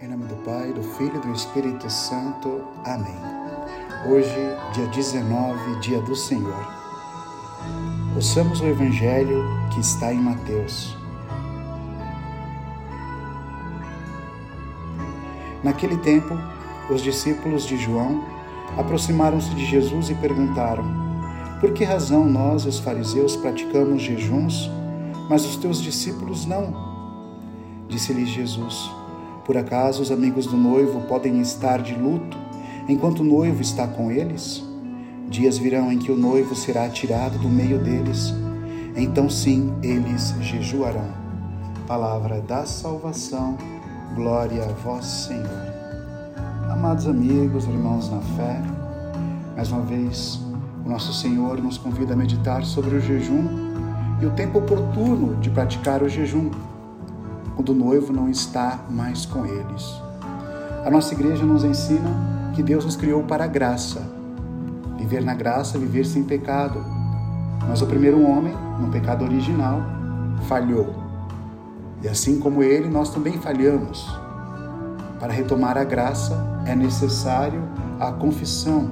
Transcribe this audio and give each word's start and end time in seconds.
Em 0.00 0.06
nome 0.06 0.26
do 0.26 0.36
Pai, 0.44 0.72
do 0.72 0.80
Filho 0.80 1.16
e 1.16 1.26
do 1.26 1.32
Espírito 1.32 1.90
Santo. 1.90 2.62
Amém. 2.84 3.16
Hoje, 4.08 4.32
dia 4.72 4.86
19, 4.86 5.80
dia 5.80 6.00
do 6.02 6.14
Senhor. 6.14 6.54
Ouçamos 8.14 8.60
o 8.60 8.66
Evangelho 8.66 9.42
que 9.74 9.80
está 9.80 10.14
em 10.14 10.20
Mateus. 10.20 10.96
Naquele 15.64 15.96
tempo, 15.96 16.38
os 16.88 17.02
discípulos 17.02 17.66
de 17.66 17.76
João 17.76 18.22
aproximaram-se 18.76 19.50
de 19.50 19.66
Jesus 19.66 20.10
e 20.10 20.14
perguntaram: 20.14 20.84
Por 21.60 21.72
que 21.72 21.82
razão 21.82 22.24
nós, 22.24 22.66
os 22.66 22.78
fariseus, 22.78 23.34
praticamos 23.34 24.00
jejuns, 24.00 24.70
mas 25.28 25.44
os 25.44 25.56
teus 25.56 25.82
discípulos 25.82 26.46
não? 26.46 26.72
Disse-lhes 27.88 28.28
Jesus: 28.28 28.97
por 29.48 29.56
acaso 29.56 30.02
os 30.02 30.10
amigos 30.10 30.46
do 30.46 30.58
noivo 30.58 31.00
podem 31.08 31.40
estar 31.40 31.80
de 31.80 31.94
luto 31.94 32.36
enquanto 32.86 33.20
o 33.20 33.24
noivo 33.24 33.62
está 33.62 33.88
com 33.88 34.10
eles? 34.10 34.62
Dias 35.26 35.56
virão 35.56 35.90
em 35.90 35.98
que 35.98 36.12
o 36.12 36.18
noivo 36.18 36.54
será 36.54 36.86
tirado 36.90 37.38
do 37.38 37.48
meio 37.48 37.78
deles. 37.78 38.34
Então 38.94 39.30
sim, 39.30 39.72
eles 39.82 40.34
jejuarão. 40.42 41.08
Palavra 41.86 42.42
da 42.42 42.66
salvação. 42.66 43.56
Glória 44.14 44.64
a 44.64 44.68
vós, 44.68 45.06
Senhor. 45.06 45.48
Amados 46.70 47.06
amigos, 47.06 47.64
irmãos 47.64 48.10
na 48.10 48.20
fé, 48.20 48.60
mais 49.56 49.72
uma 49.72 49.80
vez 49.80 50.38
o 50.84 50.90
nosso 50.90 51.14
Senhor 51.14 51.56
nos 51.62 51.78
convida 51.78 52.12
a 52.12 52.16
meditar 52.16 52.66
sobre 52.66 52.96
o 52.96 53.00
jejum 53.00 53.48
e 54.20 54.26
o 54.26 54.30
tempo 54.32 54.58
oportuno 54.58 55.36
de 55.36 55.48
praticar 55.48 56.02
o 56.02 56.08
jejum 56.08 56.50
quando 57.58 57.70
o 57.70 57.74
noivo 57.74 58.12
não 58.12 58.28
está 58.28 58.78
mais 58.88 59.26
com 59.26 59.44
eles. 59.44 60.00
A 60.86 60.90
nossa 60.92 61.12
igreja 61.12 61.44
nos 61.44 61.64
ensina 61.64 62.08
que 62.54 62.62
Deus 62.62 62.84
nos 62.84 62.94
criou 62.94 63.24
para 63.24 63.42
a 63.42 63.48
graça. 63.48 64.00
Viver 64.96 65.24
na 65.24 65.34
graça, 65.34 65.76
viver 65.76 66.06
sem 66.06 66.22
pecado. 66.22 66.78
Mas 67.68 67.82
o 67.82 67.86
primeiro 67.86 68.22
homem, 68.22 68.54
no 68.78 68.92
pecado 68.92 69.24
original, 69.24 69.82
falhou. 70.46 70.94
E 72.00 72.06
assim 72.06 72.38
como 72.38 72.62
ele, 72.62 72.88
nós 72.88 73.10
também 73.10 73.40
falhamos. 73.40 74.08
Para 75.18 75.32
retomar 75.32 75.76
a 75.76 75.82
graça, 75.82 76.62
é 76.64 76.76
necessário 76.76 77.60
a 77.98 78.12
confissão. 78.12 78.88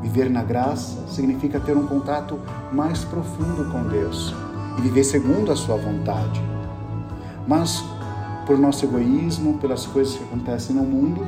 Viver 0.00 0.30
na 0.30 0.42
graça 0.42 1.06
significa 1.06 1.60
ter 1.60 1.76
um 1.76 1.86
contato 1.86 2.38
mais 2.72 3.04
profundo 3.04 3.70
com 3.70 3.82
Deus 3.82 4.34
e 4.78 4.80
viver 4.80 5.04
segundo 5.04 5.52
a 5.52 5.56
sua 5.56 5.76
vontade. 5.76 6.57
Mas 7.48 7.82
por 8.46 8.58
nosso 8.58 8.84
egoísmo, 8.84 9.56
pelas 9.56 9.86
coisas 9.86 10.18
que 10.18 10.24
acontecem 10.24 10.76
no 10.76 10.82
mundo, 10.82 11.26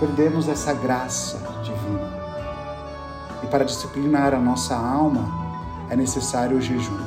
perdemos 0.00 0.48
essa 0.48 0.74
graça 0.74 1.38
divina. 1.62 2.18
E 3.44 3.46
para 3.46 3.64
disciplinar 3.64 4.34
a 4.34 4.40
nossa 4.40 4.74
alma 4.74 5.28
é 5.88 5.94
necessário 5.94 6.56
o 6.56 6.60
jejum. 6.60 6.98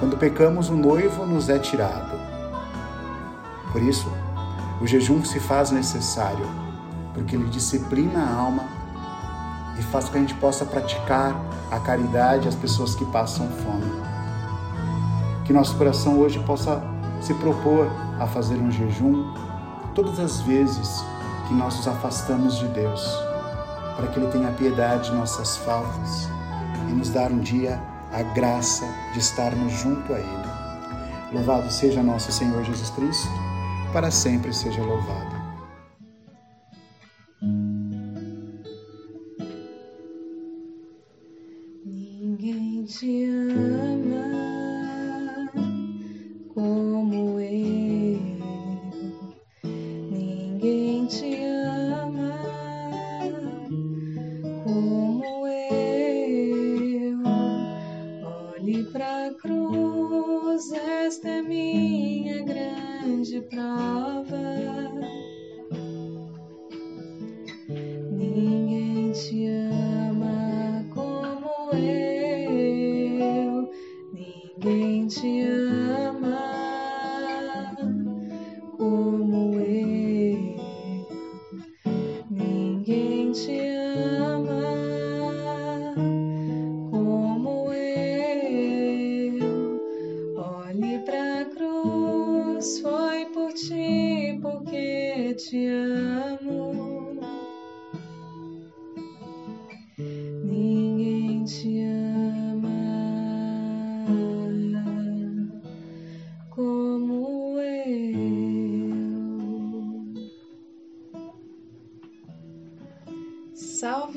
Quando 0.00 0.16
pecamos, 0.16 0.70
o 0.70 0.74
noivo 0.74 1.26
nos 1.26 1.50
é 1.50 1.58
tirado. 1.58 2.18
Por 3.72 3.82
isso, 3.82 4.10
o 4.80 4.86
jejum 4.86 5.22
se 5.22 5.38
faz 5.38 5.70
necessário, 5.70 6.48
porque 7.12 7.36
ele 7.36 7.48
disciplina 7.50 8.20
a 8.20 8.34
alma 8.36 8.64
e 9.78 9.82
faz 9.82 10.06
com 10.06 10.12
que 10.12 10.16
a 10.16 10.20
gente 10.22 10.34
possa 10.36 10.64
praticar 10.64 11.38
a 11.70 11.78
caridade 11.78 12.48
às 12.48 12.54
pessoas 12.54 12.94
que 12.94 13.04
passam 13.06 13.46
fome. 13.48 13.92
Que 15.44 15.52
nosso 15.52 15.76
coração 15.76 16.18
hoje 16.18 16.38
possa 16.40 16.93
se 17.24 17.32
propor 17.32 17.90
a 18.20 18.26
fazer 18.26 18.56
um 18.56 18.70
jejum 18.70 19.32
todas 19.94 20.18
as 20.18 20.42
vezes 20.42 21.02
que 21.48 21.54
nós 21.54 21.74
nos 21.76 21.88
afastamos 21.88 22.58
de 22.58 22.68
Deus, 22.68 23.02
para 23.96 24.08
que 24.08 24.20
Ele 24.20 24.30
tenha 24.30 24.50
piedade 24.52 25.10
de 25.10 25.16
nossas 25.16 25.56
faltas 25.56 26.28
e 26.90 26.92
nos 26.92 27.08
dar 27.08 27.32
um 27.32 27.38
dia 27.38 27.80
a 28.12 28.22
graça 28.34 28.86
de 29.14 29.20
estarmos 29.20 29.72
junto 29.72 30.12
a 30.12 30.18
Ele. 30.18 30.48
Louvado 31.32 31.70
seja 31.70 32.02
nosso 32.02 32.30
Senhor 32.30 32.62
Jesus 32.62 32.90
Cristo, 32.90 33.32
para 33.90 34.10
sempre 34.10 34.52
seja 34.52 34.82
louvado. 34.82 35.33
lover 63.76 65.33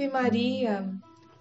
Maria! 0.08 0.90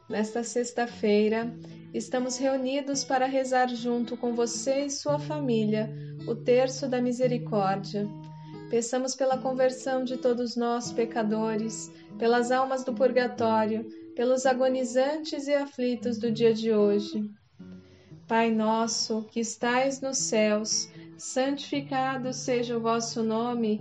Nesta 0.08 0.42
sexta-feira, 0.42 1.52
estamos 1.92 2.36
reunidos 2.36 3.04
para 3.04 3.26
rezar 3.26 3.68
junto 3.68 4.16
com 4.16 4.34
você 4.34 4.86
e 4.86 4.90
sua 4.90 5.18
família 5.18 5.92
o 6.26 6.34
terço 6.34 6.88
da 6.88 7.00
misericórdia. 7.00 8.06
Peçamos 8.70 9.14
pela 9.14 9.38
conversão 9.38 10.04
de 10.04 10.16
todos 10.16 10.56
nós, 10.56 10.92
pecadores, 10.92 11.90
pelas 12.18 12.50
almas 12.50 12.84
do 12.84 12.92
purgatório, 12.92 13.88
pelos 14.14 14.46
agonizantes 14.46 15.46
e 15.46 15.54
aflitos 15.54 16.18
do 16.18 16.30
dia 16.30 16.52
de 16.52 16.72
hoje. 16.72 17.30
Pai 18.26 18.50
nosso, 18.50 19.22
que 19.30 19.38
estais 19.38 20.00
nos 20.00 20.18
céus, 20.18 20.88
santificado 21.16 22.32
seja 22.32 22.76
o 22.76 22.80
vosso 22.80 23.22
nome. 23.22 23.80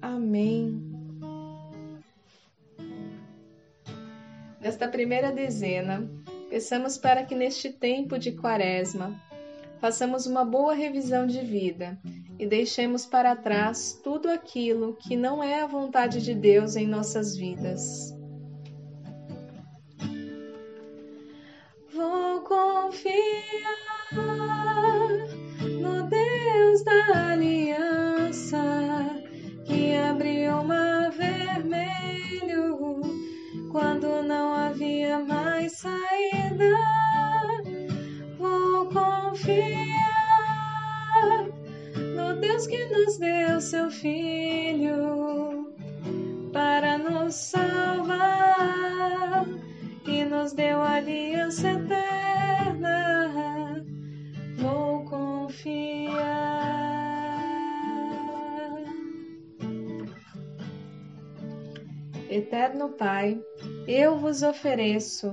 Amém. 0.00 0.80
Nesta 4.60 4.88
primeira 4.88 5.30
dezena, 5.30 6.10
peçamos 6.50 6.98
para 6.98 7.24
que 7.24 7.34
neste 7.34 7.70
tempo 7.70 8.18
de 8.18 8.32
Quaresma 8.32 9.14
façamos 9.80 10.26
uma 10.26 10.44
boa 10.44 10.74
revisão 10.74 11.26
de 11.26 11.40
vida 11.40 11.98
e 12.38 12.46
deixemos 12.46 13.06
para 13.06 13.36
trás 13.36 14.00
tudo 14.02 14.28
aquilo 14.28 14.94
que 14.94 15.16
não 15.16 15.42
é 15.42 15.60
a 15.60 15.66
vontade 15.66 16.22
de 16.22 16.34
Deus 16.34 16.76
em 16.76 16.86
nossas 16.86 17.36
vidas. 17.36 18.15
Saída. 35.86 36.76
Vou 38.38 38.86
confiar 38.86 39.86
no 42.14 42.40
Deus 42.40 42.66
que 42.66 42.84
nos 42.86 43.18
deu 43.18 43.60
seu 43.60 43.90
Filho 43.90 45.72
para 46.52 46.98
nos 46.98 47.34
salvar 47.34 48.66
e 50.06 50.24
nos 50.24 50.52
deu 50.52 50.82
aliança 50.82 51.68
eterna. 51.68 52.96
Vou 54.58 55.04
confiar. 55.04 56.46
Eterno 62.28 62.90
Pai, 62.90 63.40
eu 63.86 64.18
vos 64.18 64.42
ofereço 64.42 65.32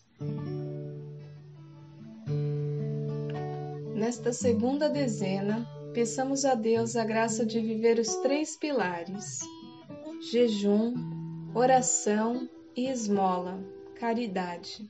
Nesta 3.95 4.33
segunda 4.33 4.89
dezena, 4.89 5.67
peçamos 5.93 6.43
a 6.43 6.55
Deus 6.55 6.95
a 6.95 7.03
graça 7.03 7.45
de 7.45 7.59
viver 7.59 7.99
os 7.99 8.15
três 8.17 8.57
pilares: 8.57 9.39
jejum, 10.31 10.93
oração 11.53 12.49
e 12.75 12.87
esmola, 12.87 13.59
caridade. 13.95 14.89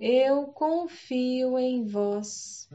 eu 0.00 0.46
confio 0.46 1.58
em 1.58 1.84
vós. 1.84 2.68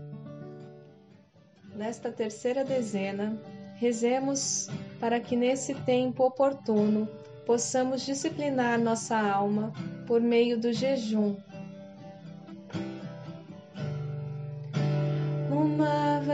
Nesta 1.75 2.11
terceira 2.11 2.63
dezena, 2.63 3.41
rezemos 3.75 4.67
para 4.99 5.19
que 5.19 5.35
nesse 5.35 5.73
tempo 5.73 6.25
oportuno 6.25 7.07
possamos 7.45 8.05
disciplinar 8.05 8.79
nossa 8.79 9.17
alma 9.17 9.73
por 10.05 10.21
meio 10.21 10.59
do 10.59 10.71
jejum 10.71 11.35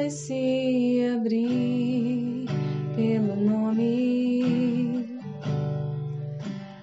vai 0.08 0.10
se 0.10 1.00
abrir 1.16 2.46
pelo 2.96 3.36
nome. 3.36 5.20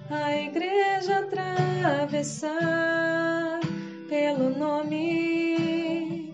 A 0.09 0.35
igreja 0.37 1.19
atravessar 1.19 2.49
pelo 4.15 4.49
nome. 4.49 6.33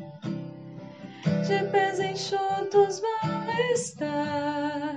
De 1.48 1.60
pés 1.72 2.00
enxutos 2.00 3.02
vão 3.02 3.50
estar 3.74 4.96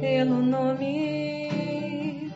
pelo 0.00 0.42
nome. 0.42 2.32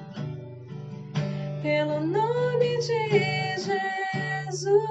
Pelo 1.60 2.00
nome 2.00 2.78
de 2.86 3.00
Jesus. 3.58 4.84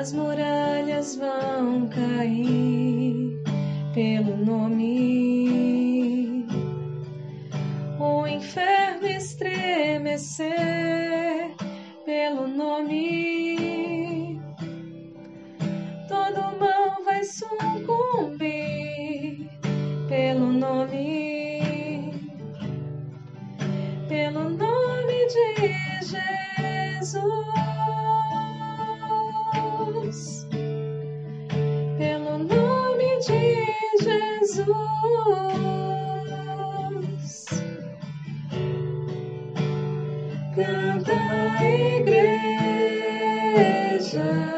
as 0.00 0.12
muralhas 0.12 1.16
vão 1.16 1.88
cair 1.88 3.42
pelo 3.92 4.36
nome. 4.36 5.27
Pelo 12.04 12.48
nome. 12.48 14.40
Todo 16.08 16.58
mal 16.58 17.04
vai 17.04 17.22
sucumbir 17.22 18.40
pelo 20.08 20.46
nome. 20.46 22.12
Pelo 24.08 24.50
nome 24.50 25.26
de 25.28 25.54
Jesus. 26.04 27.48
canta 34.48 35.17
igreja 44.18 44.57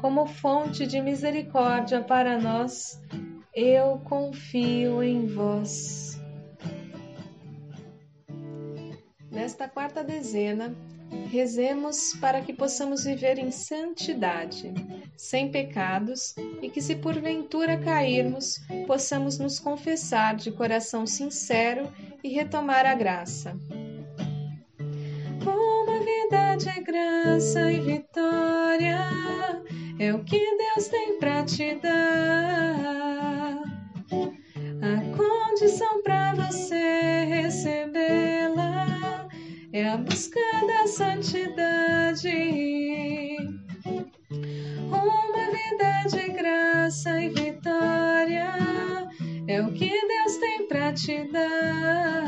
como 0.00 0.26
fonte 0.26 0.86
de 0.86 1.00
misericórdia 1.00 2.00
para 2.02 2.38
nós. 2.38 3.00
Eu 3.54 3.98
confio 4.04 5.02
em 5.02 5.26
vós. 5.26 6.20
Nesta 9.30 9.68
quarta 9.68 10.02
dezena, 10.02 10.74
rezemos 11.30 12.14
para 12.20 12.40
que 12.40 12.52
possamos 12.52 13.04
viver 13.04 13.38
em 13.38 13.50
santidade, 13.50 14.72
sem 15.16 15.50
pecados 15.50 16.34
e 16.62 16.68
que, 16.68 16.80
se 16.80 16.96
porventura 16.96 17.78
cairmos, 17.78 18.60
possamos 18.86 19.38
nos 19.38 19.58
confessar 19.58 20.36
de 20.36 20.50
coração 20.50 21.06
sincero 21.06 21.92
e 22.22 22.28
retomar 22.28 22.86
a 22.86 22.94
graça. 22.94 23.56
Uma 25.42 26.00
verdade 26.00 26.68
é 26.68 26.80
graça 26.80 27.72
e 27.72 27.80
vitória, 27.80 28.98
é 29.98 30.14
o 30.14 30.22
que 30.22 30.38
Deus 30.38 30.86
tem 30.88 31.18
para 31.18 31.42
te 31.44 31.74
dar. 31.76 33.62
A 34.80 35.00
condição 35.16 36.02
para 36.02 36.34
você 36.34 37.24
recebê-la 37.24 39.26
é 39.72 39.88
a 39.88 39.96
busca 39.96 40.38
da 40.66 40.86
santidade. 40.86 42.28
Uma 44.86 45.50
verdade, 45.50 46.28
graça 46.32 47.20
e 47.20 47.30
vitória 47.30 48.54
é 49.48 49.60
o 49.62 49.72
que 49.72 49.90
Deus 49.90 50.36
tem 50.36 50.68
para 50.68 50.92
te 50.92 51.24
dar. 51.32 52.27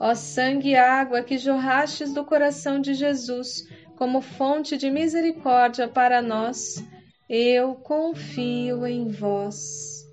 Ó 0.00 0.14
sangue 0.14 0.70
e 0.70 0.76
água 0.76 1.22
que 1.22 1.36
jorrastes 1.36 2.12
do 2.14 2.24
coração 2.24 2.80
de 2.80 2.94
Jesus, 2.94 3.68
como 3.96 4.20
fonte 4.20 4.76
de 4.76 4.90
misericórdia 4.90 5.88
para 5.88 6.22
nós, 6.22 6.84
eu 7.28 7.74
confio 7.74 8.86
em 8.86 9.08
vós. 9.08 10.06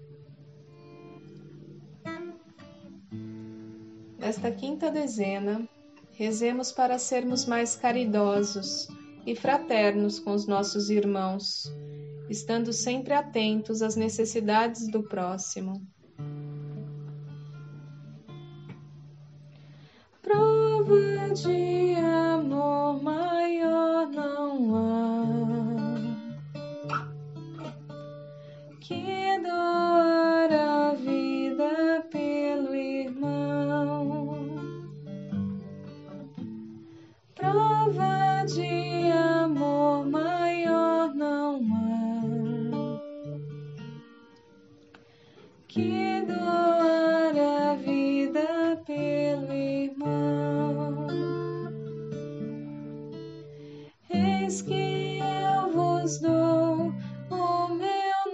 Nesta 4.18 4.50
quinta 4.50 4.90
dezena, 4.90 5.70
rezemos 6.14 6.72
para 6.72 6.98
sermos 6.98 7.46
mais 7.46 7.76
caridosos 7.76 8.88
e 9.24 9.36
fraternos 9.36 10.18
com 10.18 10.32
os 10.32 10.48
nossos 10.48 10.90
irmãos, 10.90 11.72
estando 12.28 12.74
sempre 12.74 13.14
atentos 13.14 13.84
às 13.84 13.96
necessidades 13.96 14.90
do 14.90 15.04
próximo. 15.04 15.80
Prova 20.86 21.34
de 21.34 22.15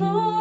more. 0.01 0.40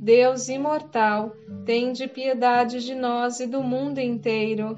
Deus 0.00 0.48
Imortal, 0.48 1.32
tende 1.66 2.06
piedade 2.06 2.84
de 2.84 2.94
nós 2.94 3.40
e 3.40 3.48
do 3.48 3.64
mundo 3.64 3.98
inteiro. 3.98 4.76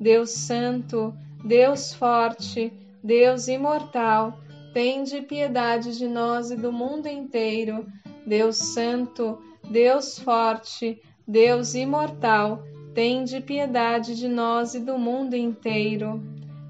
Deus 0.00 0.30
Santo, 0.30 1.14
Deus 1.44 1.92
Forte, 1.92 2.72
Deus 3.04 3.48
Imortal, 3.48 4.40
tende 4.72 5.20
piedade 5.20 5.98
de 5.98 6.08
nós 6.08 6.50
e 6.50 6.56
do 6.56 6.72
mundo 6.72 7.06
inteiro. 7.06 7.86
Deus 8.26 8.56
Santo, 8.56 9.38
Deus 9.70 10.18
Forte, 10.18 10.98
Deus 11.28 11.74
Imortal, 11.74 12.64
tende 12.94 13.42
piedade 13.42 14.16
de 14.16 14.26
nós 14.26 14.74
e 14.74 14.80
do 14.80 14.96
mundo 14.96 15.34
inteiro. 15.34 16.22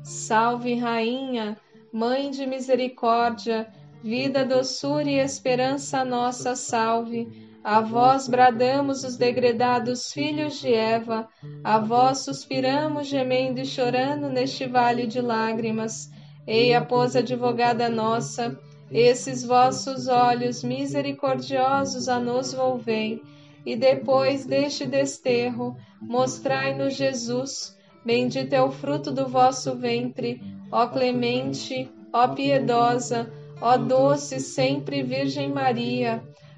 Salve, 0.03 0.75
Rainha, 0.75 1.57
Mãe 1.93 2.33
de 2.33 2.47
Misericórdia, 2.47 3.69
vida, 4.03 4.45
doçura 4.45 5.09
e 5.09 5.21
esperança 5.21 6.05
nossa, 6.05 6.57
salve. 6.57 7.52
A 7.65 7.81
vós 7.81 8.27
bradamos 8.27 9.05
os 9.05 9.17
degredados 9.17 10.13
filhos 10.13 10.59
de 10.59 10.75
Eva, 10.75 11.29
a 11.63 11.79
vós 11.79 12.19
suspiramos, 12.19 13.07
gemendo 13.07 13.61
e 13.61 13.65
chorando 13.65 14.29
neste 14.29 14.67
vale 14.67 15.07
de 15.07 15.21
lágrimas. 15.21 16.11
Eia, 16.45 16.85
pois, 16.85 17.15
advogada 17.15 17.89
nossa, 17.89 18.59
esses 18.91 19.45
vossos 19.45 20.09
olhos 20.09 20.65
misericordiosos 20.65 22.09
a 22.09 22.19
nos 22.19 22.53
volvei, 22.53 23.23
e 23.65 23.77
depois 23.77 24.45
deste 24.45 24.85
desterro, 24.85 25.77
mostrai-nos 26.01 26.95
Jesus, 26.95 27.79
bendito 28.05 28.53
é 28.55 28.61
o 28.61 28.73
fruto 28.73 29.13
do 29.13 29.29
vosso 29.29 29.77
ventre, 29.77 30.43
ó 30.73 30.89
clemente, 30.89 31.89
ó 32.13 32.27
piedosa, 32.27 33.33
ó 33.61 33.77
doce 33.77 34.41
sempre 34.41 35.05
Virgem 35.05 35.49
Maria. 35.49 36.21